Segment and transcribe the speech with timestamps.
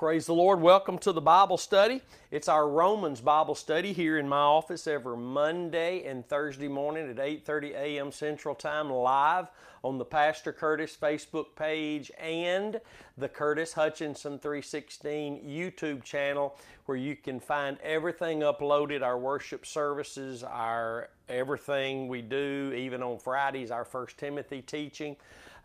[0.00, 0.62] Praise the Lord.
[0.62, 2.00] Welcome to the Bible study.
[2.30, 7.16] It's our Romans Bible study here in my office every Monday and Thursday morning at
[7.16, 8.10] 8:30 a.m.
[8.10, 9.48] Central Time live
[9.84, 12.80] on the Pastor Curtis Facebook page and
[13.18, 16.56] the Curtis Hutchinson 316 YouTube channel
[16.86, 23.18] where you can find everything uploaded, our worship services, our everything we do, even on
[23.18, 25.14] Fridays our First Timothy teaching.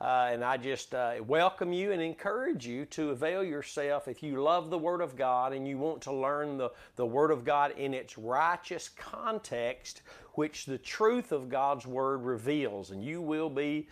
[0.01, 4.41] Uh, and I just uh, welcome you and encourage you to avail yourself if you
[4.41, 7.71] love the Word of God and you want to learn the, the Word of God
[7.77, 10.01] in its righteous context,
[10.33, 12.91] which the truth of God's Word reveals.
[12.91, 13.87] And you will be.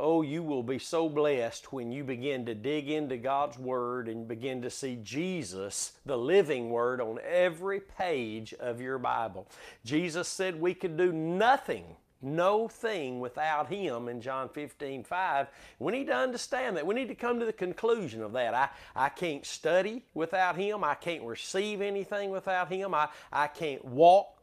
[0.00, 4.28] Oh, you will be so blessed when you begin to dig into God's Word and
[4.28, 9.48] begin to see Jesus, the living Word, on every page of your Bible.
[9.84, 15.46] Jesus said we could do nothing no thing without him in John 15, 5.
[15.78, 16.86] We need to understand that.
[16.86, 18.54] We need to come to the conclusion of that.
[18.54, 20.84] I, I can't study without him.
[20.84, 22.94] I can't receive anything without him.
[22.94, 24.37] I, I can't walk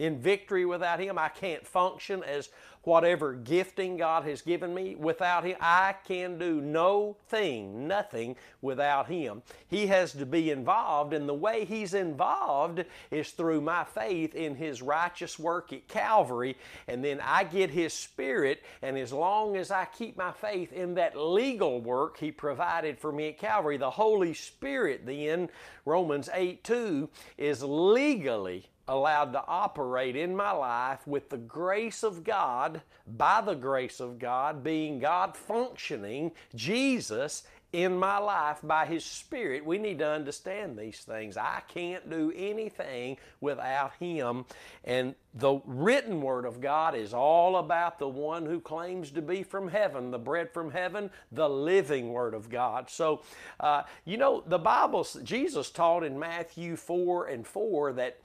[0.00, 1.18] in victory without him.
[1.18, 2.48] I can't function as
[2.82, 5.56] whatever gifting God has given me without Him.
[5.60, 9.42] I can do no thing, nothing without Him.
[9.68, 14.54] He has to be involved, and the way He's involved is through my faith in
[14.54, 16.56] His righteous work at Calvary,
[16.88, 20.94] and then I get His Spirit, and as long as I keep my faith in
[20.94, 25.50] that legal work He provided for me at Calvary, the Holy Spirit then,
[25.84, 32.24] Romans 8 2, is legally allowed to operate in my life with the grace of
[32.24, 39.04] God, by the grace of God, being God functioning, Jesus in my life by His
[39.04, 39.64] Spirit.
[39.64, 41.36] We need to understand these things.
[41.36, 44.44] I can't do anything without Him.
[44.84, 49.44] And the written Word of God is all about the one who claims to be
[49.44, 52.90] from heaven, the bread from heaven, the living Word of God.
[52.90, 53.22] So,
[53.60, 58.18] uh, you know, the Bible, Jesus taught in Matthew 4 and 4 that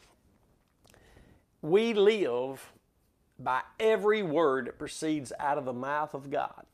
[1.65, 2.71] we live
[3.39, 6.65] by every word that proceeds out of the mouth of God.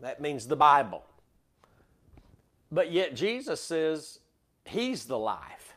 [0.00, 1.04] That means the Bible.
[2.72, 4.20] But yet Jesus says
[4.64, 5.74] He's the life.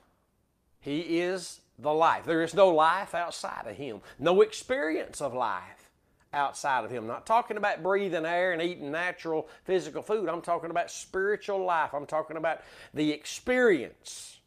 [0.80, 2.26] He is the life.
[2.26, 5.92] There is no life outside of Him, no experience of life
[6.34, 7.04] outside of Him.
[7.04, 10.30] I'm not talking about breathing air and eating natural physical food.
[10.30, 11.94] I'm talking about spiritual life.
[11.94, 12.62] I'm talking about
[12.94, 14.40] the experience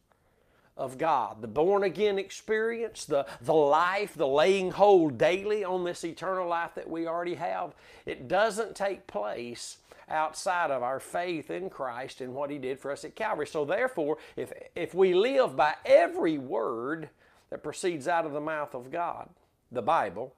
[0.77, 6.03] of God, the born again experience, the, the life, the laying hold daily on this
[6.03, 7.73] eternal life that we already have,
[8.05, 9.77] it doesn't take place
[10.09, 13.47] outside of our faith in Christ and what He did for us at Calvary.
[13.47, 17.09] So, therefore, if, if we live by every word
[17.49, 19.29] that proceeds out of the mouth of God,
[19.71, 20.33] the Bible,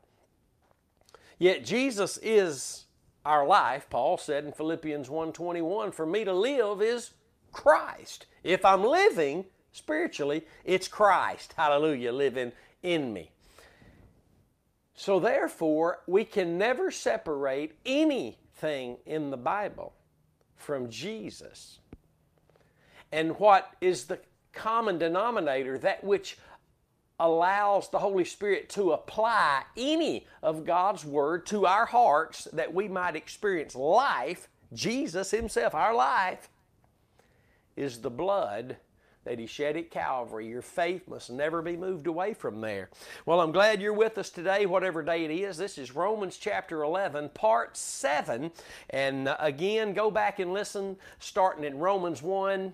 [1.37, 2.85] yet Jesus is
[3.25, 7.11] our life, Paul said in Philippians 1:21, for me to live is
[7.51, 8.25] Christ.
[8.43, 9.45] If I'm living,
[9.79, 12.51] spiritually, it's Christ, hallelujah, living
[12.83, 13.31] in me.
[14.93, 19.93] So, therefore, we can never separate anything in the Bible
[20.57, 21.79] from Jesus.
[23.11, 24.19] And what is the
[24.51, 26.37] common denominator, that which
[27.19, 32.87] allows the Holy Spirit to apply any of God's Word to our hearts that we
[32.87, 36.49] might experience life, Jesus Himself, our life,
[37.75, 38.77] is the blood
[39.29, 40.47] that He shed at Calvary.
[40.47, 42.89] Your faith must never be moved away from there.
[43.27, 45.55] Well, I'm glad you're with us today, whatever day it is.
[45.55, 48.51] This is Romans chapter 11, part 7.
[48.89, 52.73] And uh, again, go back and listen, starting in Romans 1,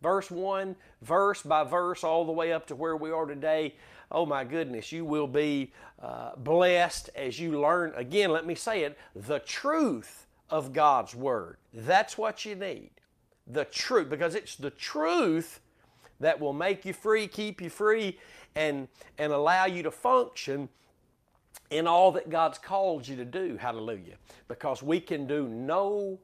[0.00, 3.74] verse 1, verse by verse, all the way up to where we are today.
[4.12, 7.92] Oh my goodness, you will be uh, blessed as you learn.
[7.96, 11.56] Again, let me say it the truth of God's Word.
[11.74, 12.90] That's what you need.
[13.48, 15.58] The truth, because it's the truth
[16.20, 18.18] that will make you free, keep you free,
[18.54, 18.88] and,
[19.18, 20.68] and allow you to function
[21.70, 23.56] in all that God's called you to do.
[23.56, 24.16] Hallelujah.
[24.48, 26.18] Because we can do no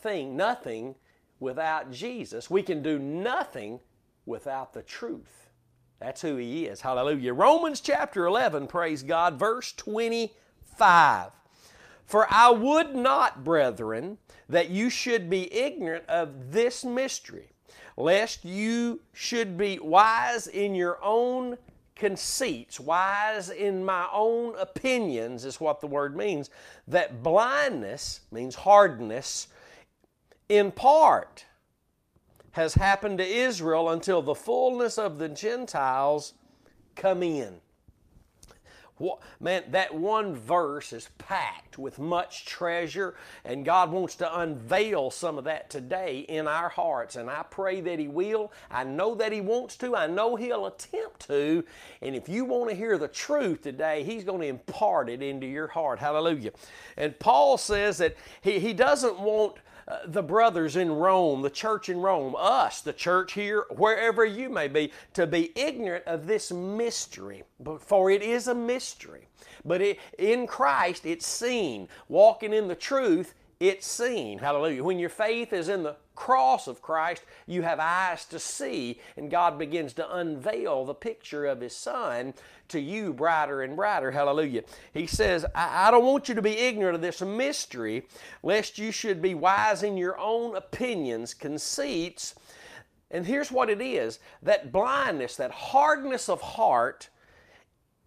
[0.00, 0.94] thing, nothing
[1.40, 2.50] without Jesus.
[2.50, 3.80] We can do nothing
[4.26, 5.48] without the truth.
[6.00, 6.80] That's who He is.
[6.80, 7.34] Hallelujah.
[7.34, 11.30] Romans chapter 11, praise God, verse 25.
[12.06, 14.18] For I would not, brethren,
[14.48, 17.52] that you should be ignorant of this mystery
[17.98, 21.58] lest you should be wise in your own
[21.96, 26.48] conceits, wise in my own opinions, is what the word means.
[26.86, 29.48] That blindness means hardness
[30.48, 31.44] in part
[32.52, 36.34] has happened to Israel until the fullness of the Gentiles
[36.94, 37.60] come in.
[39.40, 43.14] Man, that one verse is packed with much treasure,
[43.44, 47.16] and God wants to unveil some of that today in our hearts.
[47.16, 48.52] And I pray that He will.
[48.70, 49.96] I know that He wants to.
[49.96, 51.64] I know He'll attempt to.
[52.02, 55.46] And if you want to hear the truth today, He's going to impart it into
[55.46, 55.98] your heart.
[55.98, 56.52] Hallelujah.
[56.96, 59.56] And Paul says that He, he doesn't want
[60.06, 64.68] the brothers in Rome, the church in Rome, us, the church here, wherever you may
[64.68, 67.44] be, to be ignorant of this mystery.
[67.80, 69.28] For it is a mystery.
[69.64, 71.88] But it, in Christ, it's seen.
[72.08, 74.38] Walking in the truth, it's seen.
[74.38, 74.84] Hallelujah.
[74.84, 79.30] When your faith is in the cross of Christ, you have eyes to see, and
[79.30, 82.34] God begins to unveil the picture of His Son
[82.70, 84.10] to you brighter and brighter.
[84.10, 84.64] Hallelujah.
[84.92, 88.08] He says, I, I don't want you to be ignorant of this mystery,
[88.42, 92.34] lest you should be wise in your own opinions, conceits.
[93.12, 97.10] And here's what it is that blindness, that hardness of heart,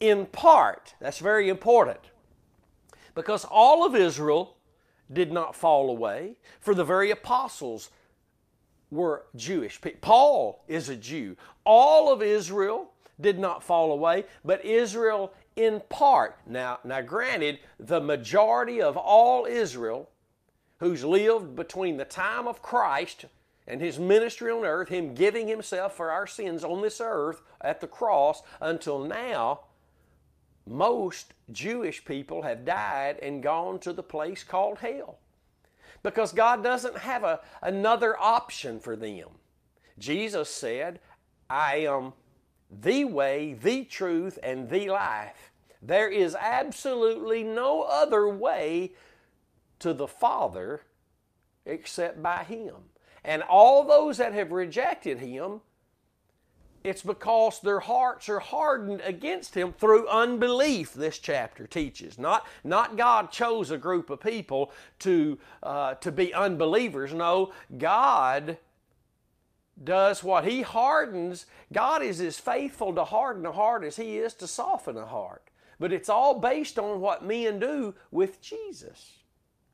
[0.01, 2.01] in part, that's very important.
[3.15, 4.57] Because all of Israel
[5.11, 7.89] did not fall away, for the very apostles
[8.91, 9.79] were Jewish.
[10.01, 11.37] Paul is a Jew.
[11.63, 16.37] All of Israel did not fall away, but Israel in part.
[16.45, 20.09] Now, now granted, the majority of all Israel
[20.79, 23.25] who's lived between the time of Christ
[23.67, 27.79] and his ministry on earth, him giving himself for our sins on this earth at
[27.79, 29.61] the cross until now,
[30.65, 35.19] most Jewish people have died and gone to the place called hell.
[36.03, 39.27] Because God doesn't have a, another option for them.
[39.99, 40.99] Jesus said,
[41.49, 42.13] I am
[42.71, 45.51] the way, the truth, and the life.
[45.81, 48.93] There is absolutely no other way
[49.79, 50.81] to the Father
[51.65, 52.75] except by Him.
[53.23, 55.61] And all those that have rejected Him,
[56.83, 62.17] it's because their hearts are hardened against Him through unbelief, this chapter teaches.
[62.17, 67.13] Not, not God chose a group of people to, uh, to be unbelievers.
[67.13, 68.57] No, God
[69.83, 71.45] does what he hardens.
[71.73, 75.49] God is as faithful to harden a heart as he is to soften a heart.
[75.79, 79.20] But it's all based on what men do with Jesus.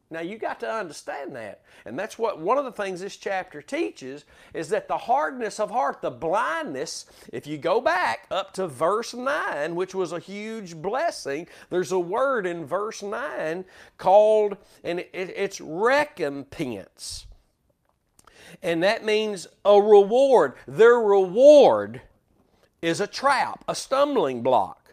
[0.09, 1.62] Now you got to understand that.
[1.86, 5.71] And that's what one of the things this chapter teaches is that the hardness of
[5.71, 10.75] heart, the blindness, if you go back up to verse 9, which was a huge
[10.75, 13.65] blessing, there's a word in verse 9
[13.98, 17.27] called, and it's recompense
[18.62, 20.54] and that means a reward.
[20.68, 22.01] Their reward
[22.81, 24.87] is a trap, a stumbling block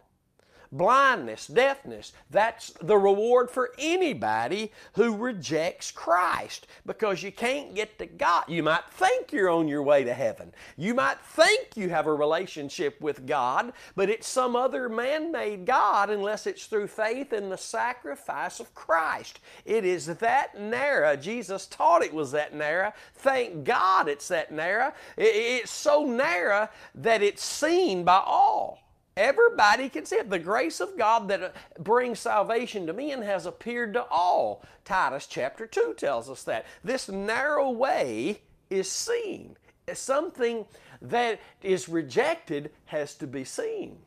[0.75, 2.13] blindness, deafness.
[2.31, 8.45] That's the reward for anybody who rejects Christ because you can't get to God.
[8.49, 10.53] You might think you're on your way to heaven.
[10.77, 15.65] You might think you have a relationship with God, but it's some other man made
[15.65, 19.41] God unless it's through faith in the sacrifice of Christ.
[19.65, 21.17] It is that narrow.
[21.17, 22.93] Jesus taught it was that narrow.
[23.15, 24.93] Thank God it's that narrow.
[25.17, 28.84] It's so narrow that it's seen by all.
[29.17, 30.29] Everybody can see it.
[30.29, 34.65] The grace of God that uh, brings salvation to men has appeared to all.
[34.85, 36.67] Titus chapter 2 tells us that.
[36.83, 38.41] This narrow way
[38.71, 39.57] is seen.
[39.93, 40.65] Something
[41.01, 43.99] that is rejected has to be seen.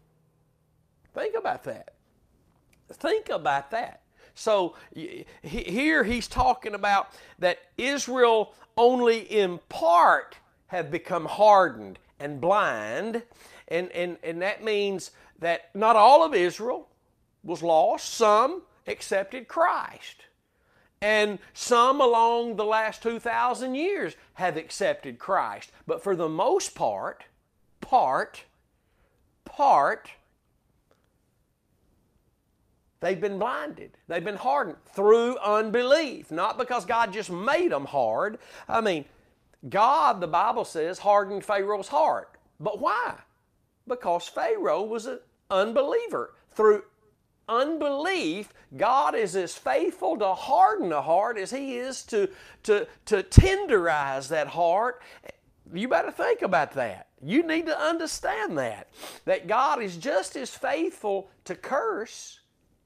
[1.14, 1.94] Think about that.
[2.92, 4.02] Think about that.
[4.36, 4.76] So
[5.42, 7.10] here he's talking about
[7.40, 10.38] that Israel only in part
[10.68, 13.24] have become hardened and blind
[13.68, 16.88] and, and, and that means that not all of Israel
[17.44, 20.26] was lost, some accepted Christ.
[21.02, 25.72] And some along the last 2,000 years have accepted Christ.
[25.86, 27.26] But for the most part,
[27.82, 28.44] part,
[29.46, 30.10] part,
[33.00, 33.92] they've been blinded.
[34.08, 36.32] They've been hardened through unbelief.
[36.32, 38.40] Not because God just made them hard.
[38.68, 39.06] I mean,
[39.70, 42.32] God, the Bible says, hardened Pharaoh's heart.
[42.60, 43.16] But why?
[43.88, 46.34] Because Pharaoh was an unbeliever.
[46.52, 46.84] Through
[47.48, 52.30] unbelief, God is as faithful to harden a heart as He is to,
[52.64, 55.02] to, to tenderize that heart.
[55.74, 57.08] You better think about that.
[57.24, 58.90] You need to understand that.
[59.26, 62.40] That God is just as faithful to curse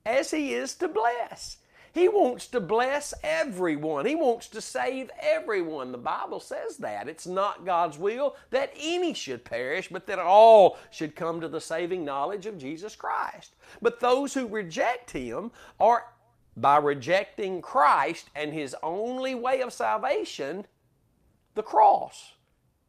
[0.05, 1.57] as He is to bless.
[1.93, 4.05] He wants to bless everyone.
[4.05, 5.91] He wants to save everyone.
[5.91, 7.09] The Bible says that.
[7.09, 11.59] It's not God's will that any should perish, but that all should come to the
[11.59, 13.55] saving knowledge of Jesus Christ.
[13.81, 16.05] But those who reject Him are,
[16.55, 20.65] by rejecting Christ and His only way of salvation,
[21.55, 22.33] the cross.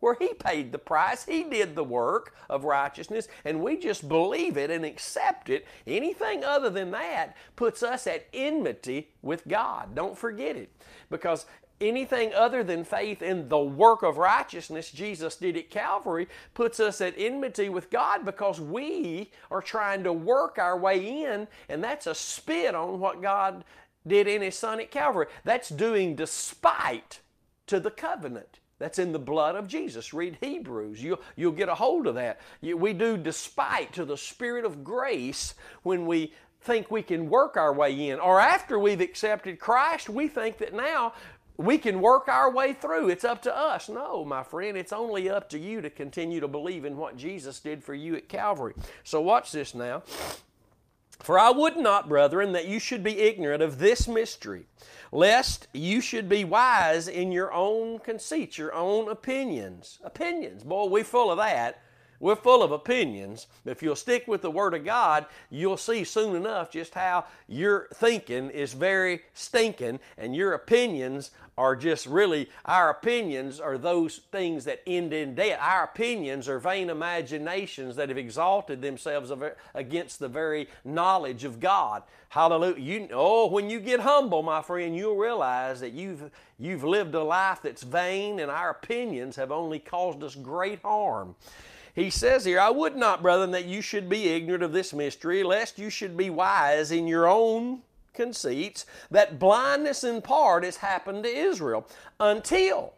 [0.02, 1.24] Where He paid the price.
[1.24, 5.64] He did the work of righteousness, and we just believe it and accept it.
[5.86, 9.94] Anything other than that puts us at enmity with God.
[9.94, 10.72] Don't forget it.
[11.08, 11.46] Because
[11.80, 17.00] anything other than faith in the work of righteousness Jesus did at Calvary puts us
[17.00, 22.08] at enmity with God because we are trying to work our way in, and that's
[22.08, 23.64] a spit on what God
[24.04, 25.26] did in His Son at Calvary.
[25.44, 27.20] That's doing despite
[27.68, 28.58] to the covenant.
[28.82, 30.12] That's in the blood of Jesus.
[30.12, 31.00] Read Hebrews.
[31.00, 32.40] You'll, you'll get a hold of that.
[32.60, 37.72] We do despite to the Spirit of grace when we think we can work our
[37.72, 38.18] way in.
[38.18, 41.12] Or after we've accepted Christ, we think that now
[41.56, 43.08] we can work our way through.
[43.10, 43.88] It's up to us.
[43.88, 47.60] No, my friend, it's only up to you to continue to believe in what Jesus
[47.60, 48.74] did for you at Calvary.
[49.04, 50.02] So watch this now.
[51.22, 54.66] For I would not, brethren, that you should be ignorant of this mystery,
[55.12, 60.00] lest you should be wise in your own conceits, your own opinions.
[60.02, 61.80] Opinions, boy, we full of that.
[62.22, 63.48] We're full of opinions.
[63.64, 67.88] If you'll stick with the Word of God, you'll see soon enough just how your
[67.94, 74.64] thinking is very stinking and your opinions are just really, our opinions are those things
[74.66, 75.58] that end in death.
[75.60, 79.32] Our opinions are vain imaginations that have exalted themselves
[79.74, 82.04] against the very knowledge of God.
[82.28, 82.78] Hallelujah.
[82.78, 87.24] You, oh, when you get humble, my friend, you'll realize that you've, you've lived a
[87.24, 91.34] life that's vain and our opinions have only caused us great harm.
[91.94, 95.42] He says here, I would not, brethren, that you should be ignorant of this mystery,
[95.42, 97.82] lest you should be wise in your own
[98.14, 101.86] conceits, that blindness in part has happened to Israel
[102.18, 102.94] until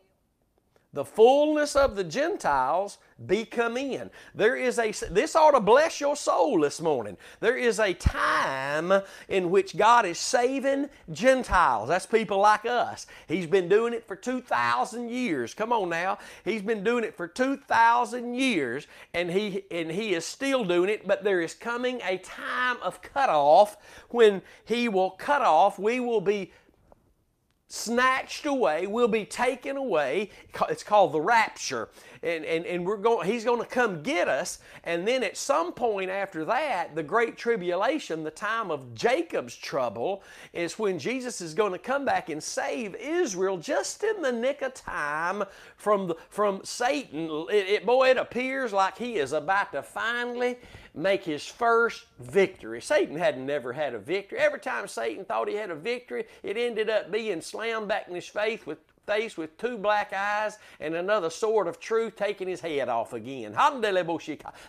[0.95, 4.11] the fullness of the Gentiles be come in.
[4.35, 7.17] There is a this ought to bless your soul this morning.
[7.41, 11.89] There is a time in which God is saving Gentiles.
[11.89, 13.07] That's people like us.
[13.27, 15.53] He's been doing it for 2000 years.
[15.53, 16.19] Come on now.
[16.45, 21.07] He's been doing it for 2000 years and he and he is still doing it,
[21.07, 23.77] but there is coming a time of cutoff
[24.11, 25.79] when he will cut off.
[25.79, 26.53] We will be
[27.68, 30.30] snatched away, will be taken away.
[30.68, 31.88] It's called the rapture.
[32.25, 34.59] And, and, and we're going, he's going to come get us.
[34.85, 40.23] And then at some point after that, the great tribulation, the time of Jacob's trouble,
[40.54, 44.62] is when Jesus is going to come back and save Israel just in the nick
[44.62, 45.45] of time
[45.76, 47.28] from, the, from Satan.
[47.50, 50.57] It, it, boy, it appears like he is about to finally
[50.95, 52.81] make his first victory.
[52.81, 54.38] Satan had never had a victory.
[54.38, 58.14] Every time Satan thought he had a victory, it ended up being slammed back in
[58.14, 62.61] his face with face with two black eyes and another sword of truth taking his
[62.61, 63.55] head off again.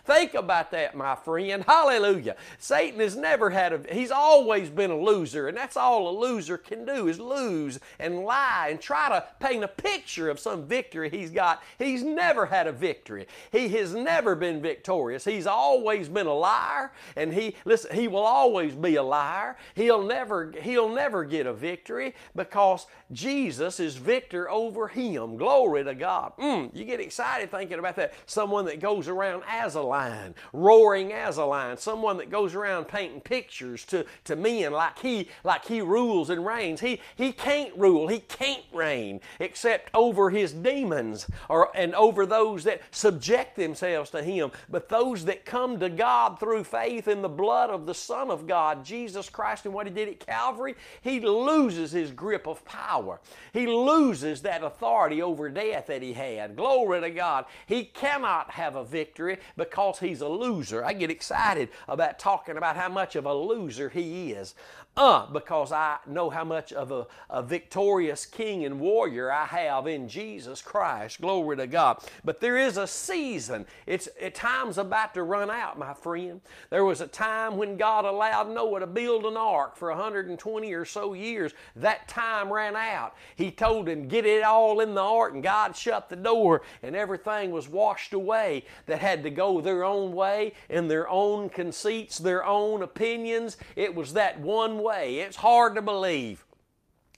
[0.04, 1.64] Think about that, my friend.
[1.66, 2.36] Hallelujah.
[2.58, 6.58] Satan has never had a, he's always been a loser, and that's all a loser
[6.58, 11.08] can do is lose and lie and try to paint a picture of some victory
[11.08, 11.62] he's got.
[11.78, 13.26] He's never had a victory.
[13.52, 15.24] He has never been victorious.
[15.24, 19.56] He's always been a liar, and he, listen, he will always be a liar.
[19.74, 25.36] He'll never, he'll never get a victory because Jesus is victorious over him.
[25.36, 26.32] Glory to God.
[26.38, 28.14] Mm, you get excited thinking about that.
[28.26, 31.76] Someone that goes around as a lion, roaring as a lion.
[31.76, 36.44] Someone that goes around painting pictures to, to men like he like he rules and
[36.44, 36.80] reigns.
[36.80, 38.08] He he can't rule.
[38.08, 44.22] He can't reign except over his demons or and over those that subject themselves to
[44.22, 44.50] him.
[44.68, 48.46] But those that come to God through faith in the blood of the Son of
[48.46, 53.20] God, Jesus Christ, and what he did at Calvary, he loses his grip of power.
[53.52, 56.56] He loses loses that authority over death that he had.
[56.56, 57.44] Glory to God.
[57.66, 60.84] He cannot have a victory because he's a loser.
[60.84, 64.54] I get excited about talking about how much of a loser he is.
[64.98, 69.86] Uh, because I know how much of a, a victorious king and warrior I have
[69.86, 71.20] in Jesus Christ.
[71.20, 71.98] Glory to God.
[72.24, 73.66] But there is a season.
[73.84, 76.40] It's at time's about to run out, my friend.
[76.70, 80.86] There was a time when God allowed Noah to build an ark for 120 or
[80.86, 81.52] so years.
[81.74, 83.16] That time ran out.
[83.34, 86.96] He told him, get it all in the ark, and God shut the door, and
[86.96, 92.16] everything was washed away that had to go their own way in their own conceits,
[92.16, 93.58] their own opinions.
[93.76, 96.45] It was that one It's hard to believe.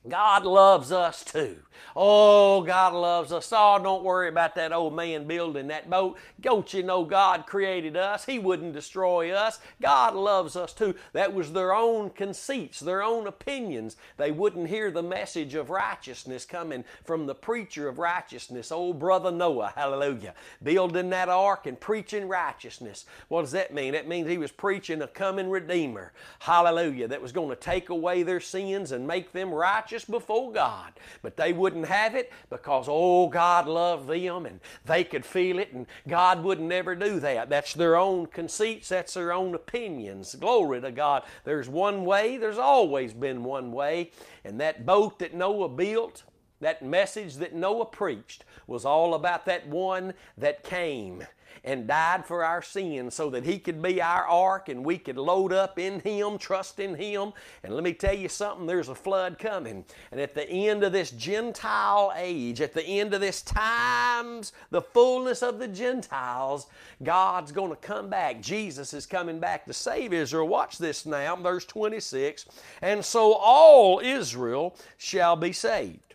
[0.09, 1.57] God loves us too.
[2.00, 3.53] Oh, God loves us.
[3.55, 6.17] Oh, don't worry about that old man building that boat.
[6.41, 8.25] Don't you know God created us?
[8.25, 9.59] He wouldn't destroy us.
[9.81, 10.95] God loves us too.
[11.12, 13.97] That was their own conceits, their own opinions.
[14.17, 19.33] They wouldn't hear the message of righteousness coming from the preacher of righteousness, old brother
[19.33, 19.73] Noah.
[19.75, 20.35] Hallelujah.
[20.62, 23.07] Building that ark and preaching righteousness.
[23.29, 23.93] What does that mean?
[23.93, 26.12] That means he was preaching a coming Redeemer.
[26.41, 27.09] Hallelujah.
[27.09, 30.93] That was going to take away their sins and make them righteous righteous before God.
[31.23, 35.73] But they wouldn't have it because, oh, God loved them and they could feel it,
[35.73, 37.49] and God would never do that.
[37.49, 40.35] That's their own conceits, that's their own opinions.
[40.35, 41.25] Glory to God.
[41.45, 44.12] There's one way, there's always been one way.
[44.45, 46.25] And that boat that Noah built,
[46.61, 51.25] that message that Noah preached, was all about that one that came
[51.65, 55.17] and died for our sins so that He could be our ark and we could
[55.17, 57.33] load up in Him, trust in Him.
[57.62, 59.85] And let me tell you something there's a flood coming.
[60.12, 64.83] And at the end of this Gentile age, at the end of this times, the
[64.83, 66.67] fullness of the Gentiles,
[67.03, 68.41] God's going to come back.
[68.41, 70.49] Jesus is coming back to save Israel.
[70.49, 72.47] Watch this now, verse 26.
[72.83, 76.08] And so all Israel shall be saved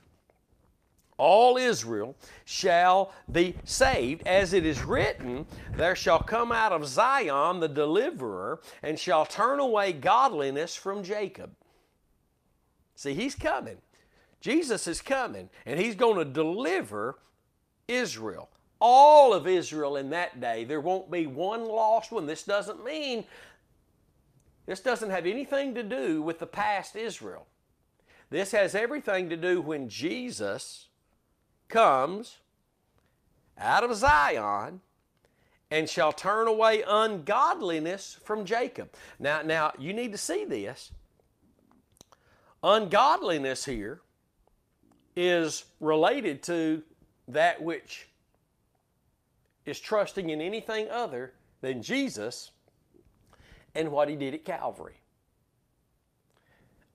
[1.17, 2.15] all Israel
[2.45, 4.25] shall be saved.
[4.27, 9.59] As it is written, there shall come out of Zion the deliverer, and shall turn
[9.59, 11.51] away godliness from Jacob.
[12.95, 13.77] See, he's coming.
[14.41, 17.19] Jesus is coming, and he's going to deliver
[17.87, 18.49] Israel.
[18.79, 20.65] All of Israel in that day.
[20.65, 22.25] There won't be one lost one.
[22.25, 23.23] This doesn't mean,
[24.65, 27.47] this doesn't have anything to do with the past Israel.
[28.29, 30.87] This has everything to do when Jesus
[31.73, 32.37] comes
[33.57, 34.79] out of Zion
[35.71, 38.93] and shall turn away ungodliness from Jacob.
[39.19, 40.91] Now, now you need to see this.
[42.61, 44.01] Ungodliness here
[45.15, 46.83] is related to
[47.27, 48.07] that which
[49.65, 52.51] is trusting in anything other than Jesus
[53.73, 55.02] and what he did at Calvary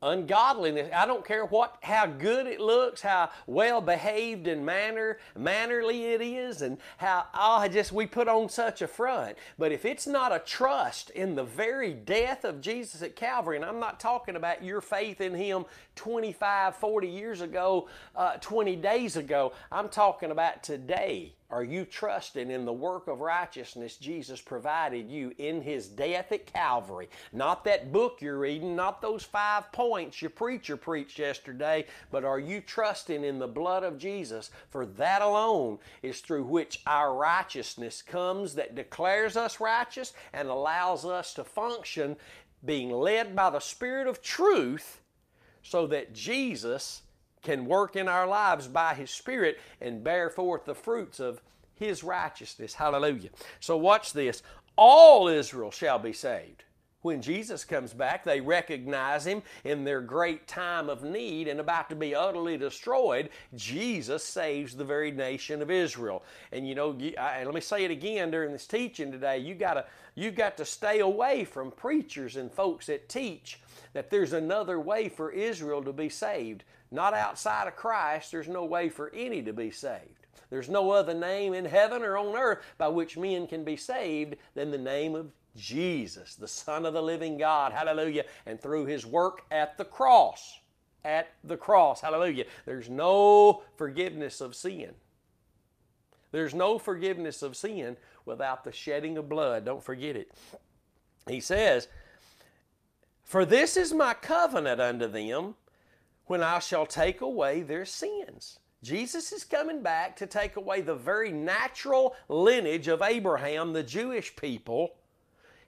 [0.03, 0.91] ungodliness.
[0.95, 6.21] I don't care what how good it looks how well behaved and manner mannerly it
[6.21, 9.37] is and how oh just we put on such a front.
[9.59, 13.65] But if it's not a trust in the very death of jesus at calvary and
[13.65, 15.65] i'm not talking about your faith in him
[15.99, 22.51] 25 40 years ago uh, 20 days ago i'm talking about today are you trusting
[22.51, 27.09] in the work of righteousness Jesus provided you in His death at Calvary?
[27.33, 32.39] Not that book you're reading, not those five points your preacher preached yesterday, but are
[32.39, 34.51] you trusting in the blood of Jesus?
[34.69, 41.07] For that alone is through which our righteousness comes that declares us righteous and allows
[41.07, 42.19] us to function
[42.63, 45.01] being led by the Spirit of truth
[45.63, 47.03] so that Jesus
[47.43, 51.41] can work in our lives by His Spirit and bear forth the fruits of
[51.75, 52.75] His righteousness.
[52.75, 53.31] Hallelujah.
[53.61, 54.43] So, watch this.
[54.77, 56.65] All Israel shall be saved.
[57.03, 61.89] When Jesus comes back, they recognize him in their great time of need and about
[61.91, 63.31] to be utterly destroyed.
[63.55, 66.25] Jesus saves the very nation of Israel.
[66.51, 69.39] And you know, let me say it again during this teaching today.
[69.39, 69.85] You gotta,
[70.17, 73.61] you got to stay away from preachers and folks that teach
[73.93, 76.65] that there's another way for Israel to be saved.
[76.91, 80.27] Not outside of Christ, there's no way for any to be saved.
[80.51, 84.37] There's no other name in heaven or on earth by which men can be saved
[84.55, 87.73] than the name of Jesus, the Son of the living God.
[87.73, 88.25] Hallelujah.
[88.47, 90.59] And through his work at the cross.
[91.05, 92.01] At the cross.
[92.01, 92.45] Hallelujah.
[92.65, 94.95] There's no forgiveness of sin.
[96.31, 99.65] There's no forgiveness of sin without the shedding of blood.
[99.65, 100.31] Don't forget it.
[101.27, 101.89] He says,
[103.29, 105.55] For this is my covenant unto them
[106.25, 108.59] when I shall take away their sins.
[108.83, 114.35] Jesus is coming back to take away the very natural lineage of Abraham, the Jewish
[114.35, 114.95] people.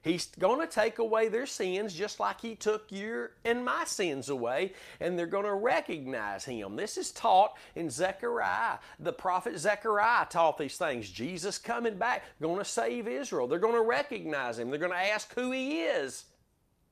[0.01, 4.29] He's going to take away their sins just like He took your and my sins
[4.29, 6.75] away, and they're going to recognize Him.
[6.75, 8.79] This is taught in Zechariah.
[8.99, 11.11] The prophet Zechariah taught these things.
[11.11, 13.47] Jesus coming back, going to save Israel.
[13.47, 14.71] They're going to recognize Him.
[14.71, 16.23] They're going to ask who He is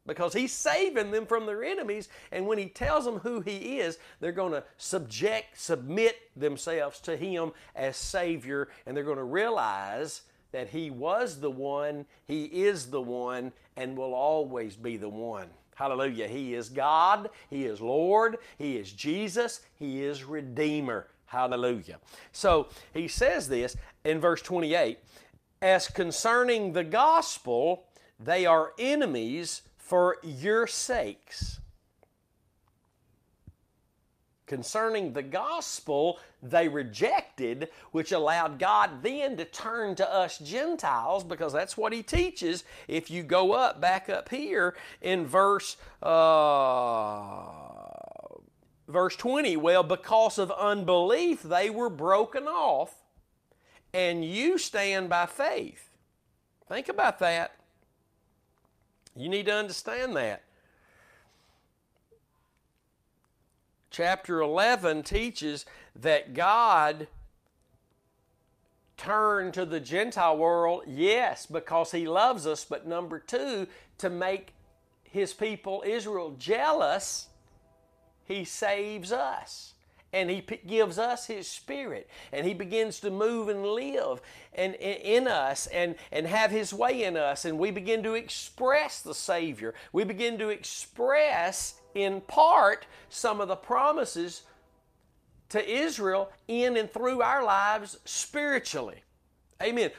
[0.05, 2.09] because he's saving them from their enemies.
[2.31, 7.15] And when he tells them who he is, they're going to subject, submit themselves to
[7.15, 12.87] him as Savior, and they're going to realize that he was the one, he is
[12.87, 15.47] the one, and will always be the one.
[15.75, 16.27] Hallelujah.
[16.27, 21.07] He is God, He is Lord, He is Jesus, He is Redeemer.
[21.29, 21.99] Hallelujah.
[22.31, 24.97] So he says this in verse 28
[25.61, 27.85] As concerning the gospel,
[28.19, 31.59] they are enemies for your sakes.
[34.45, 41.53] Concerning the gospel, they rejected, which allowed God then to turn to us Gentiles, because
[41.53, 42.63] that's what He teaches.
[42.87, 45.75] If you go up, back up here in verse.
[46.03, 47.41] Uh,
[48.87, 52.93] verse 20, well, because of unbelief, they were broken off,
[53.91, 55.89] and you stand by faith.
[56.67, 57.58] Think about that.
[59.19, 60.43] You need to understand that.
[63.99, 67.07] chapter 11 teaches that God
[68.95, 74.53] turned to the Gentile world, yes, because He loves us, but number two, to make
[75.03, 77.27] His people Israel jealous,
[78.25, 79.73] He saves us
[80.11, 84.21] and he gives us his spirit and he begins to move and live
[84.53, 89.01] and, in us and, and have his way in us and we begin to express
[89.01, 89.73] the savior.
[89.93, 94.43] We begin to express in part some of the promises
[95.49, 99.03] to israel in and through our lives spiritually
[99.61, 99.91] Amen.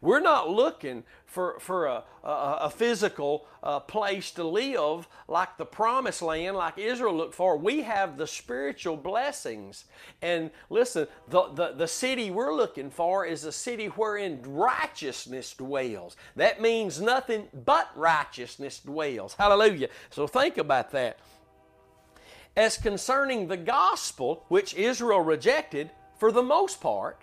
[0.00, 5.66] We're not looking for, for a, a, a physical uh, place to live like the
[5.66, 7.58] promised land, like Israel looked for.
[7.58, 9.84] We have the spiritual blessings.
[10.22, 16.16] And listen, the, the, the city we're looking for is a city wherein righteousness dwells.
[16.36, 19.34] That means nothing but righteousness dwells.
[19.34, 19.90] Hallelujah.
[20.08, 21.18] So think about that.
[22.56, 27.22] As concerning the gospel, which Israel rejected for the most part,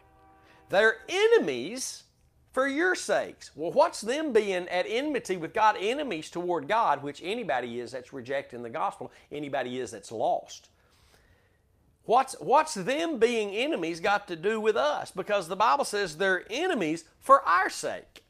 [0.69, 2.03] they're enemies
[2.51, 3.51] for your sakes.
[3.55, 8.13] Well, what's them being at enmity with God, enemies toward God, which anybody is that's
[8.13, 10.69] rejecting the gospel, anybody is that's lost.
[12.05, 15.11] What's, what's them being enemies got to do with us?
[15.11, 18.23] Because the Bible says they're enemies for our sake.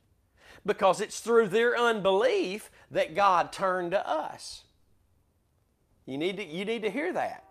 [0.66, 4.64] Because it's through their unbelief that God turned to us.
[6.06, 7.46] You need to, you need to hear that.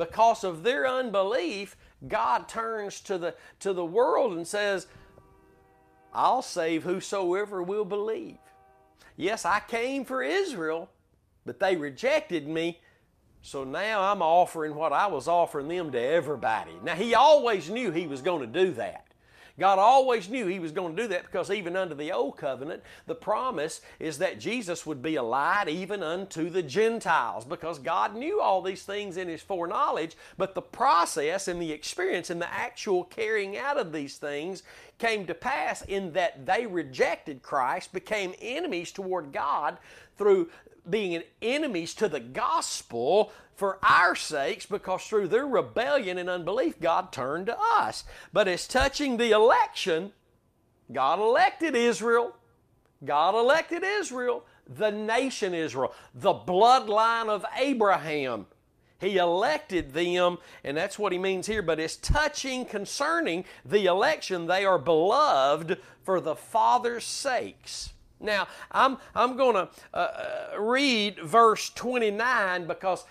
[0.00, 1.76] Because of their unbelief,
[2.08, 4.86] God turns to the, to the world and says,
[6.14, 8.38] I'll save whosoever will believe.
[9.18, 10.88] Yes, I came for Israel,
[11.44, 12.80] but they rejected me.
[13.42, 16.72] So now I'm offering what I was offering them to everybody.
[16.82, 19.09] Now, He always knew He was going to do that.
[19.58, 22.82] God always knew He was going to do that because even under the Old Covenant,
[23.06, 28.14] the promise is that Jesus would be a light even unto the Gentiles because God
[28.14, 32.52] knew all these things in His foreknowledge, but the process and the experience and the
[32.52, 34.62] actual carrying out of these things
[34.98, 39.78] came to pass in that they rejected Christ, became enemies toward God
[40.16, 40.50] through
[40.88, 47.12] being enemies to the gospel for our sakes because through their rebellion and unbelief, God
[47.12, 48.04] turned to us.
[48.32, 50.12] But as touching the election,
[50.90, 52.34] God elected Israel.
[53.04, 58.46] God elected Israel, the nation Israel, the bloodline of Abraham.
[58.98, 61.60] He elected them, and that's what he means here.
[61.60, 67.90] But it's touching concerning the election, they are beloved for the Father's sakes.
[68.20, 73.04] Now, I'm, I'm going to uh, uh, read verse 29 because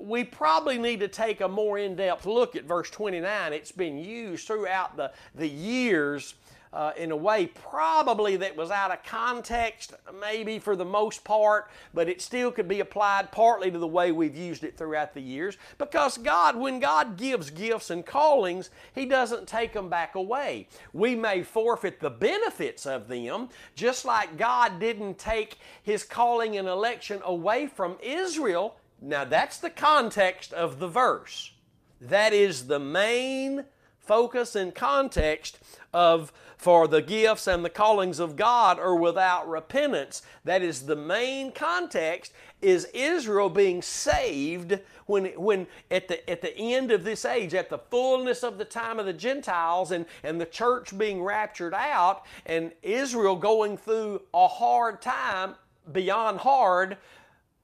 [0.00, 3.52] we probably need to take a more in depth look at verse 29.
[3.52, 6.34] It's been used throughout the, the years
[6.72, 11.70] uh, in a way probably that was out of context, maybe for the most part,
[11.94, 15.20] but it still could be applied partly to the way we've used it throughout the
[15.20, 15.56] years.
[15.78, 20.68] Because God, when God gives gifts and callings, He doesn't take them back away.
[20.92, 26.68] We may forfeit the benefits of them, just like God didn't take His calling and
[26.68, 31.52] election away from Israel now, that's the context of the verse.
[32.00, 33.64] That is the main
[33.98, 35.58] focus and context
[35.92, 40.22] of for the gifts and the callings of God are without repentance.
[40.44, 46.56] That is the main context is Israel being saved when, when at, the, at the
[46.56, 50.40] end of this age, at the fullness of the time of the Gentiles and, and
[50.40, 55.54] the church being raptured out and Israel going through a hard time
[55.92, 56.96] beyond hard,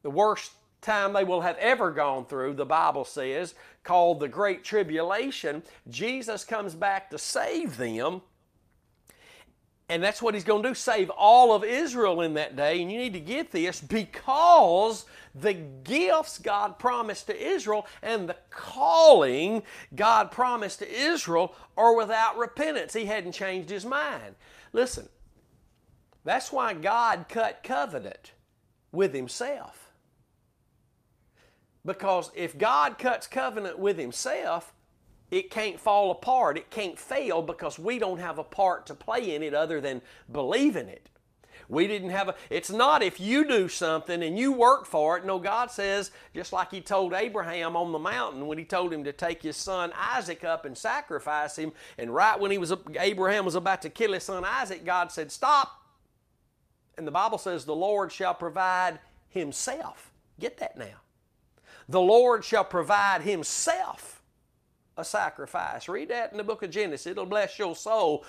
[0.03, 0.53] the worst
[0.85, 6.45] time they will have ever gone through, the Bible says, called the Great Tribulation, Jesus
[6.45, 8.23] comes back to save them.
[9.89, 12.81] And that's what he's going to do save all of Israel in that day.
[12.81, 18.37] And you need to get this because the gifts God promised to Israel and the
[18.49, 19.63] calling
[19.95, 22.95] God promised to Israel are without repentance.
[22.95, 24.37] He hadn't changed his mind.
[24.73, 25.09] Listen,
[26.25, 28.33] that's why God cut covenant
[28.91, 29.84] with himself.
[31.85, 34.73] Because if God cuts covenant with Himself,
[35.31, 36.57] it can't fall apart.
[36.57, 40.01] It can't fail because we don't have a part to play in it other than
[40.31, 41.11] believe in it.
[41.69, 45.25] We didn't have a, it's not if you do something and you work for it.
[45.25, 49.05] No, God says, just like He told Abraham on the mountain when He told him
[49.05, 51.73] to take his son Isaac up and sacrifice him.
[51.97, 55.33] And right when he was, Abraham was about to kill his son Isaac, God said,
[55.33, 55.83] Stop.
[56.99, 60.13] And the Bible says, The Lord shall provide Himself.
[60.39, 61.04] Get that now
[61.89, 64.23] the Lord shall provide Himself
[64.97, 65.89] a sacrifice.
[65.89, 67.07] Read that in the book of Genesis.
[67.07, 68.25] It'll bless your soul.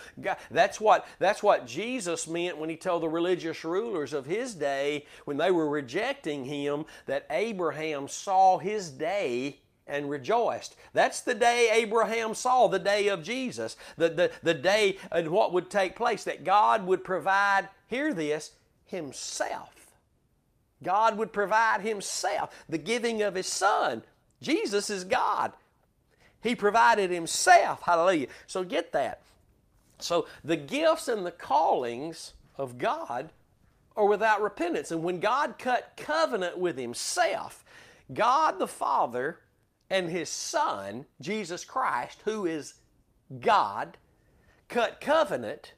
[0.49, 5.05] That's what that's what Jesus meant when he told the religious rulers of his day
[5.25, 10.75] when they were rejecting him that Abraham saw his day and rejoiced.
[10.93, 15.53] That's the day Abraham saw, the day of Jesus, the, the, the day and what
[15.53, 18.53] would take place, that God would provide, hear this,
[18.85, 19.74] Himself.
[20.85, 24.03] God would provide Himself, the giving of His Son.
[24.41, 25.51] Jesus is God.
[26.41, 27.81] He provided Himself.
[27.81, 28.27] Hallelujah.
[28.47, 29.21] So get that.
[29.99, 33.31] So the gifts and the callings of God
[33.97, 34.91] are without repentance.
[34.91, 37.65] And when God cut covenant with Himself,
[38.13, 39.39] God the Father
[39.89, 42.75] and His Son, Jesus Christ, who is
[43.39, 43.97] God,
[44.67, 45.73] cut covenant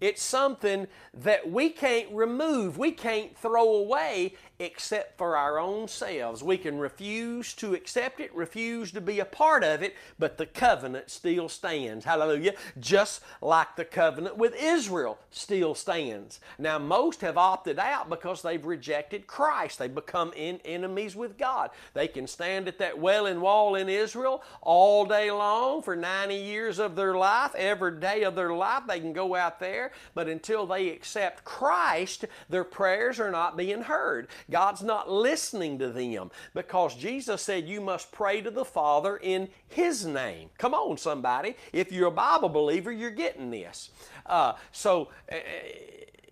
[0.00, 6.42] it's something that we can't remove, we can't throw away except for our own selves.
[6.42, 10.46] We can refuse to accept it, refuse to be a part of it, but the
[10.46, 12.04] covenant still stands.
[12.04, 12.54] Hallelujah.
[12.80, 16.40] Just like the covenant with Israel still stands.
[16.58, 19.78] Now, most have opted out because they've rejected Christ.
[19.78, 21.70] They've become in enemies with God.
[21.92, 26.78] They can stand at that Wailing Wall in Israel all day long for 90 years
[26.78, 28.84] of their life, every day of their life.
[28.88, 33.82] They can go out there, but until they accept Christ, their prayers are not being
[33.82, 34.28] heard.
[34.50, 39.48] God's not listening to them because Jesus said you must pray to the Father in
[39.68, 40.50] His name.
[40.58, 41.56] Come on, somebody.
[41.72, 43.90] If you're a Bible believer, you're getting this.
[44.24, 45.36] Uh, so uh,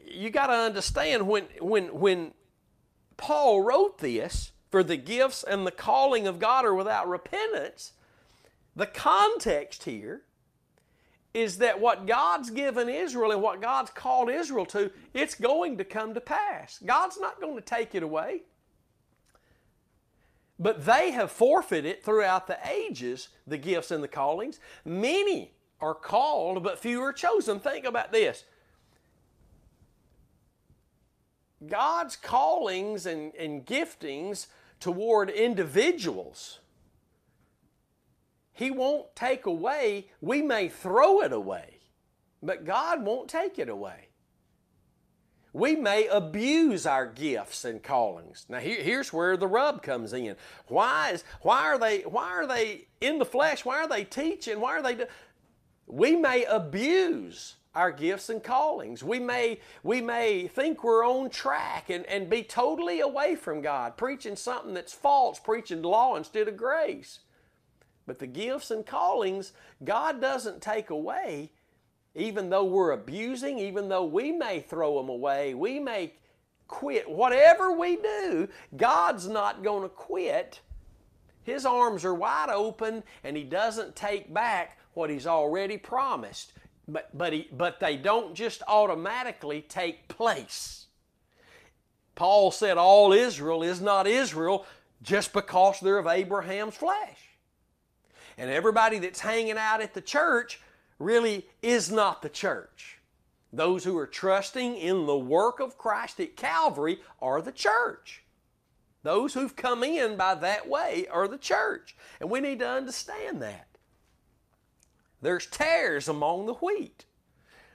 [0.07, 2.33] you got to understand when when when
[3.17, 7.93] Paul wrote this for the gifts and the calling of God are without repentance.
[8.77, 10.23] The context here
[11.35, 15.85] is that what God's given Israel and what God's called Israel to, it's going to
[15.85, 16.79] come to pass.
[16.87, 18.43] God's not going to take it away.
[20.61, 24.61] But they have forfeited throughout the ages the gifts and the callings.
[24.85, 27.59] Many are called, but few are chosen.
[27.59, 28.45] Think about this.
[31.67, 34.47] God's callings and, and giftings
[34.79, 36.61] toward individuals
[38.55, 40.09] he won't take away.
[40.21, 41.81] We may throw it away,
[42.43, 44.09] but God won't take it away.
[45.53, 48.47] We may abuse our gifts and callings.
[48.49, 50.35] Now here, here's where the rub comes in.
[50.67, 53.65] Why is why are they why are they in the flesh?
[53.65, 54.61] Why are they teaching?
[54.61, 55.07] Why are they do,
[55.87, 59.03] we may abuse our gifts and callings.
[59.03, 63.97] We may, we may think we're on track and, and be totally away from God,
[63.97, 67.21] preaching something that's false, preaching law instead of grace.
[68.07, 71.53] But the gifts and callings, God doesn't take away,
[72.15, 76.13] even though we're abusing, even though we may throw them away, we may
[76.69, 77.09] quit.
[77.09, 80.61] Whatever we do, God's not going to quit.
[81.45, 86.53] His arms are wide open and He doesn't take back what He's already promised.
[86.87, 90.87] But, but, he, but they don't just automatically take place.
[92.15, 94.67] Paul said all Israel is not Israel
[95.03, 97.24] just because they're of Abraham's flesh.
[98.37, 100.61] And everybody that's hanging out at the church
[100.99, 102.99] really is not the church.
[103.53, 108.25] Those who are trusting in the work of Christ at Calvary are the church.
[109.05, 111.95] Those who've come in by that way are the church.
[112.21, 113.69] And we need to understand that.
[115.23, 117.05] There's tares among the wheat.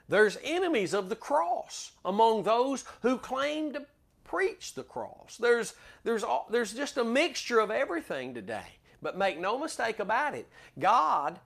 [0.09, 3.85] There's enemies of the cross among those who claim to
[4.23, 5.37] preach the cross.
[5.39, 8.78] There's, there's, there's just a mixture of everything today.
[9.01, 11.39] But make no mistake about it, God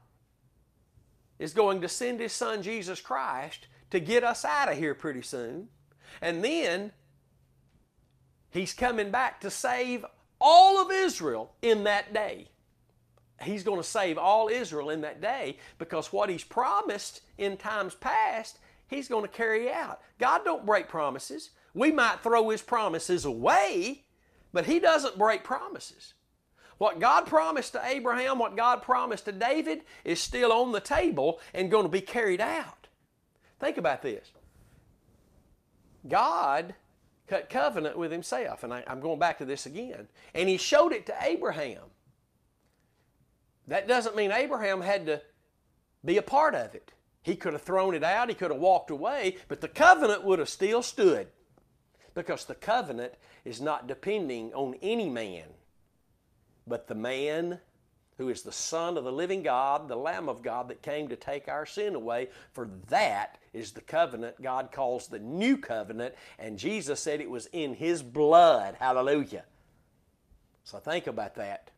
[1.39, 5.21] is going to send His Son Jesus Christ to get us out of here pretty
[5.21, 5.69] soon.
[6.21, 6.91] And then
[8.49, 10.05] He's coming back to save
[10.39, 12.49] all of Israel in that day.
[13.41, 17.95] He's going to save all Israel in that day because what He's promised in times
[17.95, 20.01] past, He's going to carry out.
[20.19, 21.49] God don't break promises.
[21.73, 24.05] We might throw His promises away,
[24.51, 26.13] but He doesn't break promises.
[26.83, 31.39] What God promised to Abraham, what God promised to David, is still on the table
[31.53, 32.89] and going to be carried out.
[33.57, 34.29] Think about this.
[36.05, 36.75] God
[37.25, 40.91] cut covenant with himself, and I, am going back to this again, and he showed
[40.91, 41.83] it to Abraham.
[43.69, 45.21] That doesn't mean Abraham had to
[46.03, 46.91] be a part of it.
[47.21, 50.39] He could have thrown it out, he could have walked away, but the covenant would
[50.39, 51.27] have still stood
[52.13, 53.13] because the covenant
[53.45, 55.45] is not depending on any man
[56.67, 57.59] but the man
[58.17, 61.15] who is the Son of the living God, the Lamb of God that came to
[61.15, 66.57] take our sin away, for that is the covenant God calls the new covenant, and
[66.57, 68.75] Jesus said it was in His blood.
[68.79, 69.45] Hallelujah.
[70.63, 71.71] So think about that.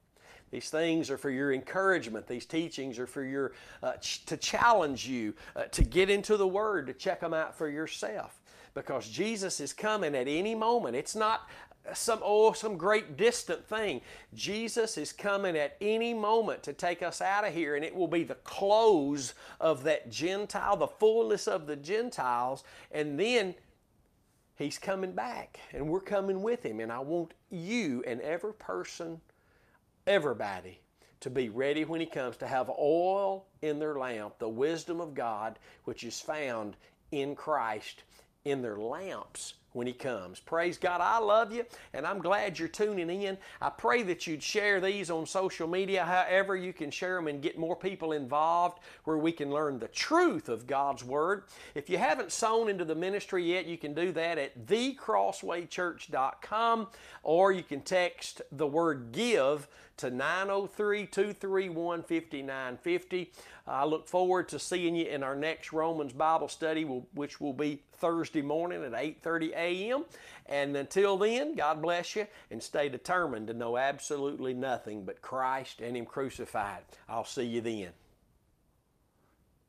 [0.52, 2.28] These things are for your encouragement.
[2.28, 6.48] These teachings are for your uh, ch- to challenge you uh, to get into the
[6.48, 8.40] Word, to check them out for yourself.
[8.74, 10.96] Because Jesus is coming at any moment.
[10.96, 11.48] It's not
[11.94, 14.02] some oh some great distant thing.
[14.34, 18.08] Jesus is coming at any moment to take us out of here, and it will
[18.08, 23.56] be the close of that Gentile, the fullness of the Gentiles, and then
[24.58, 26.80] He's coming back, and we're coming with Him.
[26.80, 29.20] And I want you and every person,
[30.08, 30.80] everybody,
[31.20, 35.14] to be ready when He comes, to have oil in their lamp, the wisdom of
[35.14, 36.78] God, which is found
[37.12, 38.04] in Christ,
[38.46, 40.40] in their lamps when He comes.
[40.40, 41.02] Praise God.
[41.02, 43.38] I love you, and I'm glad you're tuning in.
[43.62, 47.42] I pray that you'd share these on social media, however, you can share them and
[47.42, 51.44] get more people involved where we can learn the truth of God's Word.
[51.74, 56.88] If you haven't sown into the ministry yet, you can do that at thecrosswaychurch.com
[57.24, 63.32] or you can text the word give to 903 231 5950.
[63.68, 67.82] I look forward to seeing you in our next Romans Bible study, which will be
[67.94, 70.06] Thursday morning at 8:30 a.m.
[70.48, 75.82] And until then, God bless you and stay determined to know absolutely nothing but Christ
[75.82, 76.84] and Him crucified.
[77.10, 77.90] I'll see you then.